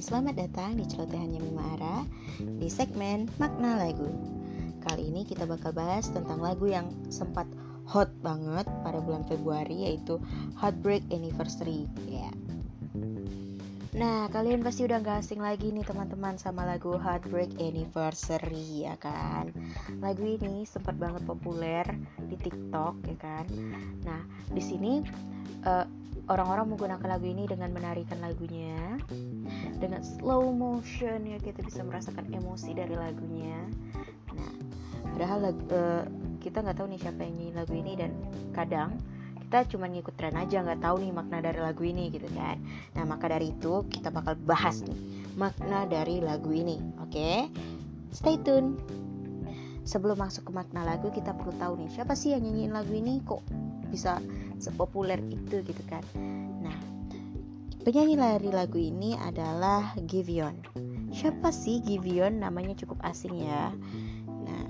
[0.00, 2.08] dan selamat datang di celotehannya Mima Ara
[2.40, 4.08] di segmen Makna Lagu.
[4.80, 7.44] Kali ini kita bakal bahas tentang lagu yang sempat
[7.84, 10.16] hot banget pada bulan Februari yaitu
[10.56, 11.84] Heartbreak Anniversary.
[12.08, 12.32] Yeah.
[13.92, 19.52] Nah, kalian pasti udah gak asing lagi nih teman-teman sama lagu Heartbreak Anniversary ya kan.
[20.00, 21.84] Lagu ini sempat banget populer
[22.24, 23.44] di TikTok ya kan.
[24.08, 25.04] Nah, di sini
[25.68, 25.84] uh,
[26.30, 28.96] orang-orang menggunakan lagu ini dengan menarikan lagunya
[29.80, 33.64] dengan slow motion ya kita bisa merasakan emosi dari lagunya.
[34.36, 34.52] Nah
[35.16, 36.04] padahal lagu, uh,
[36.44, 38.12] kita nggak tahu nih siapa yang nyanyi lagu ini dan
[38.52, 38.90] kadang
[39.40, 42.60] kita cuma ngikut tren aja nggak tahu nih makna dari lagu ini gitu kan.
[42.94, 45.00] Nah maka dari itu kita bakal bahas nih
[45.34, 47.10] makna dari lagu ini oke?
[47.10, 47.48] Okay?
[48.12, 48.76] stay tune.
[49.80, 53.24] Sebelum masuk ke makna lagu kita perlu tahu nih siapa sih yang nyanyiin lagu ini?
[53.24, 53.42] Kok
[53.90, 54.20] bisa
[54.60, 56.04] sepopuler itu gitu kan?
[56.62, 56.89] Nah
[57.80, 60.60] penyanyi lari lagu ini adalah Giveon
[61.10, 63.72] siapa sih Giveon namanya cukup asing ya
[64.28, 64.64] nah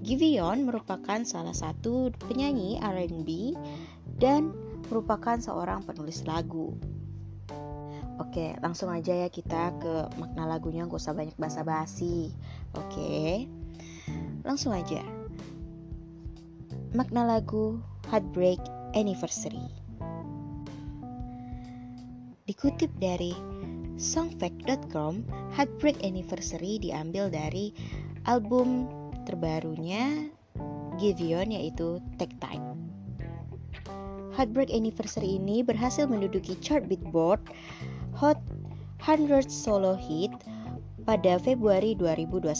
[0.00, 3.52] Giveon merupakan salah satu penyanyi R&B
[4.16, 4.52] dan
[4.88, 6.72] merupakan seorang penulis lagu
[8.14, 12.30] Oke, langsung aja ya kita ke makna lagunya, gak usah banyak basa-basi.
[12.78, 13.50] Oke,
[14.46, 15.02] langsung aja.
[16.94, 17.82] Makna lagu
[18.14, 18.62] Heartbreak
[18.94, 19.83] Anniversary.
[22.54, 23.34] Dikutip dari
[23.98, 25.26] songfact.com,
[25.58, 27.74] Heartbreak Anniversary diambil dari
[28.30, 28.86] album
[29.26, 30.30] terbarunya
[30.94, 32.78] Giveon yaitu Take Time.
[34.38, 37.42] Heartbreak Anniversary ini berhasil menduduki chart Beatport
[38.14, 38.38] Hot
[39.02, 40.30] 100 Solo Hit
[41.02, 42.54] pada Februari 2021.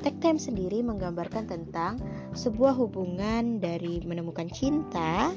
[0.00, 2.00] Take Time sendiri menggambarkan tentang
[2.32, 5.36] sebuah hubungan dari menemukan cinta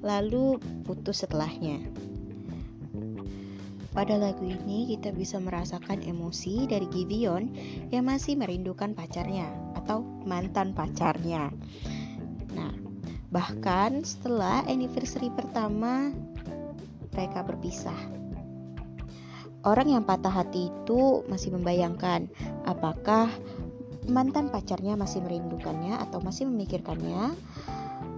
[0.00, 1.80] lalu putus setelahnya.
[3.90, 7.50] Pada lagu ini kita bisa merasakan emosi dari Gideon
[7.90, 11.50] yang masih merindukan pacarnya atau mantan pacarnya.
[12.54, 12.70] Nah,
[13.34, 16.14] bahkan setelah anniversary pertama
[17.10, 17.98] mereka berpisah.
[19.66, 22.30] Orang yang patah hati itu masih membayangkan
[22.64, 23.28] apakah
[24.08, 27.36] mantan pacarnya masih merindukannya atau masih memikirkannya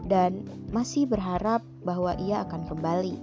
[0.07, 3.17] dan masih berharap bahwa ia akan kembali.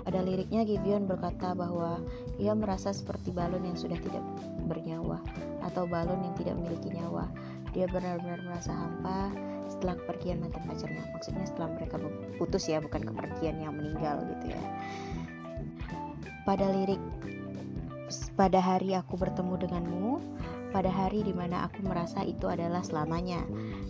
[0.00, 2.00] Pada liriknya Gideon berkata bahwa
[2.40, 4.24] ia merasa seperti balon yang sudah tidak
[4.64, 5.20] bernyawa
[5.60, 7.28] atau balon yang tidak memiliki nyawa.
[7.76, 9.30] Dia benar-benar merasa hampa
[9.70, 11.04] setelah kepergian mantan pacarnya.
[11.14, 11.96] Maksudnya setelah mereka
[12.40, 14.62] putus ya, bukan kepergian yang meninggal gitu ya.
[16.42, 16.98] Pada lirik
[18.34, 20.18] pada hari aku bertemu denganmu,
[20.70, 23.42] pada hari di mana aku merasa itu adalah selamanya.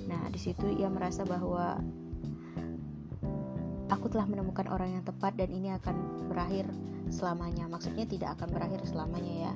[0.08, 1.78] Nah, di situ ia merasa bahwa
[3.92, 6.66] aku telah menemukan orang yang tepat dan ini akan berakhir
[7.12, 7.68] selamanya.
[7.68, 9.54] Maksudnya tidak akan berakhir selamanya ya.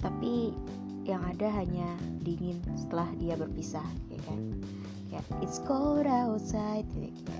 [0.00, 0.56] Tapi
[1.04, 1.88] yang ada hanya
[2.24, 4.40] dingin setelah dia berpisah, ya kan?
[5.40, 6.86] It's cold outside,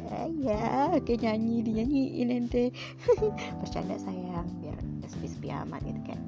[0.08, 0.62] ya, ya
[1.04, 2.72] kayak nyanyi dinyanyiin ente,
[3.60, 6.20] bercanda sayang, biar sepi-sepi amat gitu kan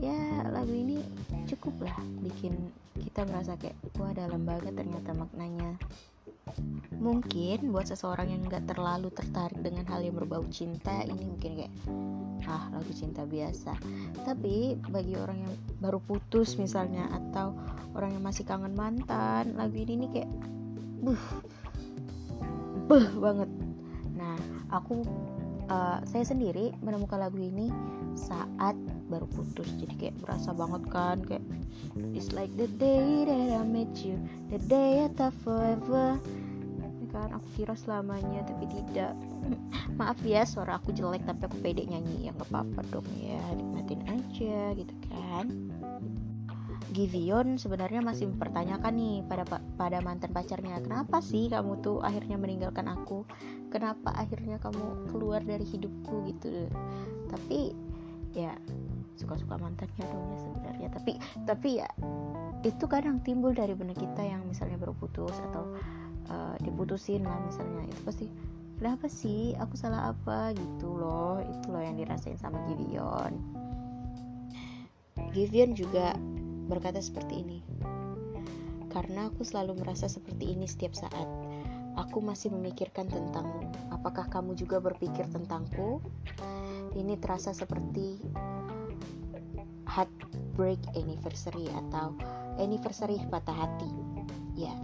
[0.00, 1.02] ya lagu ini
[1.46, 2.56] cukup lah bikin
[2.94, 5.76] kita merasa kayak wah dalam banget ternyata maknanya.
[6.94, 11.72] Mungkin buat seseorang yang nggak terlalu tertarik dengan hal yang berbau cinta ini mungkin kayak
[12.46, 13.74] ah lagu cinta biasa.
[14.22, 17.56] Tapi bagi orang yang baru putus misalnya atau
[17.96, 20.30] orang yang masih kangen mantan lagu ini nih kayak
[21.02, 21.24] buh
[22.86, 23.50] buh banget.
[24.14, 24.36] Nah
[24.70, 25.02] aku
[25.68, 27.72] uh, saya sendiri menemukan lagu ini
[28.14, 28.76] saat
[29.08, 29.68] baru putus.
[29.78, 31.44] Jadi kayak berasa banget kan kayak
[32.16, 34.16] it's like the day that I met you
[34.48, 36.18] the day I thought forever.
[36.80, 39.14] Ya kan aku kira selamanya tapi tidak.
[40.00, 42.28] Maaf ya suara aku jelek tapi aku pede nyanyi.
[42.28, 45.46] Ya nggak apa-apa dong ya nikmatin aja gitu kan.
[46.94, 49.42] Givion sebenarnya masih mempertanyakan nih pada
[49.74, 53.26] pada mantan pacarnya kenapa sih kamu tuh akhirnya meninggalkan aku?
[53.74, 56.22] Kenapa akhirnya kamu keluar dari hidupku?
[56.30, 56.70] Gitu.
[57.26, 57.74] Tapi
[58.34, 58.52] ya
[59.14, 60.88] suka-suka mantannya dong ya sebenarnya.
[60.90, 61.12] Tapi
[61.46, 61.88] tapi ya
[62.66, 65.74] itu kadang timbul dari benak kita yang misalnya baru putus atau
[66.28, 67.86] uh, diputusin lah misalnya.
[67.88, 68.26] Itu pasti
[68.82, 69.54] kenapa sih?
[69.62, 70.52] Aku salah apa?
[70.52, 71.40] Gitu loh.
[71.40, 73.32] Itu loh yang dirasain sama Gideon.
[75.30, 76.14] Gideon juga
[76.68, 77.58] berkata seperti ini
[78.94, 81.26] karena aku selalu merasa seperti ini setiap saat.
[81.98, 83.70] Aku masih memikirkan tentangmu.
[83.90, 85.98] Apakah kamu juga berpikir tentangku
[86.92, 88.20] ini terasa seperti
[89.88, 92.12] heartbreak anniversary atau
[92.60, 93.90] anniversary patah hati.
[94.54, 94.76] Ya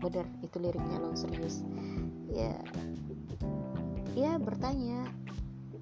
[0.00, 1.64] bener itu liriknya loh serius
[2.28, 2.52] ya
[4.12, 5.08] ya bertanya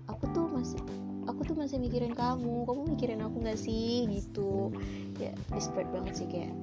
[0.07, 0.79] aku tuh masih
[1.27, 4.07] aku tuh masih mikirin kamu kamu mikirin aku nggak sih?
[4.09, 4.71] Gitu.
[5.19, 6.55] Ya desperate banget sih kayak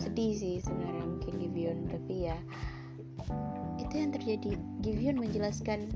[0.00, 1.78] sedih sih sebenarnya mungkin Givion.
[1.90, 2.36] Tapi ya
[3.76, 4.56] itu yang terjadi.
[4.80, 5.92] Givion menjelaskan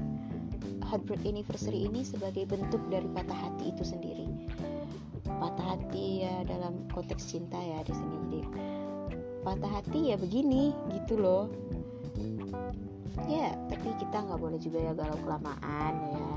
[0.91, 4.27] Heartbreak Anniversary ini sebagai bentuk dari patah hati itu sendiri.
[5.23, 8.17] Patah hati ya dalam konteks cinta ya di sini.
[8.27, 8.41] Jadi
[9.47, 11.47] patah hati ya begini gitu loh.
[13.31, 16.29] Ya tapi kita nggak boleh juga ya galau kelamaan ya.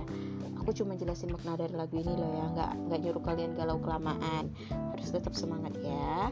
[0.62, 2.46] Aku cuma jelasin makna dari lagu ini loh ya.
[2.54, 4.54] Nggak nggak nyuruh kalian galau kelamaan.
[4.70, 6.30] Harus tetap semangat ya.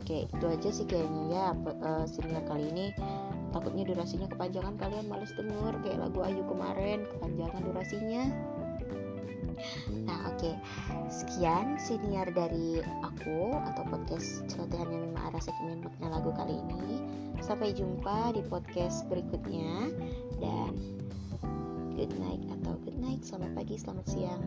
[0.00, 1.44] Oke itu aja sih kayaknya ya
[1.84, 2.08] uh,
[2.48, 2.96] kali ini
[3.52, 8.24] takutnya durasinya kepanjangan kalian males denger kayak lagu Ayu kemarin kepanjangan durasinya.
[10.08, 10.40] Nah oke.
[10.40, 10.54] Okay.
[11.12, 16.98] Sekian senior dari aku Atau podcast celotehannya Mima Ara segmen makna lagu kali ini.
[17.44, 19.92] Sampai jumpa di podcast berikutnya.
[20.40, 20.72] Dan
[21.92, 23.20] Good night atau good night.
[23.20, 24.42] Selamat pagi, selamat siang.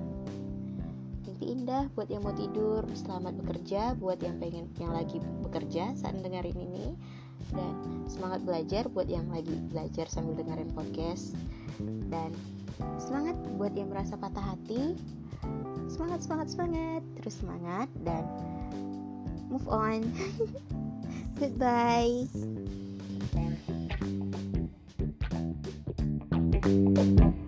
[1.30, 3.94] Mimpi indah buat yang mau tidur Selamat bekerja.
[3.96, 6.98] Buat yang pengen yang lagi bekerja saat dengerin ini
[7.54, 11.36] Dan semangat belajar buat yang lagi belajar sambil dengerin podcast.
[12.10, 12.32] Dan
[12.98, 14.98] semangat buat yang merasa patah hati.
[15.92, 17.02] Semangat semangat semangat.
[17.22, 18.24] Terus semangat dan
[19.52, 20.02] move on.
[21.40, 22.26] Goodbye.
[26.66, 27.45] Thank you